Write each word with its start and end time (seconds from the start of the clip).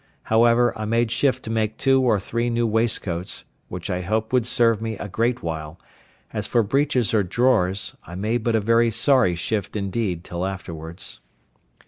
However, 0.23 0.73
I 0.75 0.85
made 0.85 1.11
shift 1.11 1.43
to 1.43 1.51
make 1.51 1.77
two 1.77 2.01
or 2.01 2.19
three 2.19 2.49
new 2.49 2.65
waistcoats, 2.65 3.45
which 3.67 3.87
I 3.87 4.01
hoped 4.01 4.33
would 4.33 4.47
serve 4.47 4.81
me 4.81 4.95
a 4.95 5.07
great 5.07 5.43
while: 5.43 5.79
as 6.33 6.47
for 6.47 6.63
breeches 6.63 7.13
or 7.13 7.21
drawers, 7.21 7.95
I 8.07 8.15
made 8.15 8.43
but 8.43 8.55
a 8.55 8.59
very 8.61 8.89
sorry 8.89 9.35
shift 9.35 9.75
indeed 9.75 10.23
till 10.23 10.43
afterwards. 10.43 11.19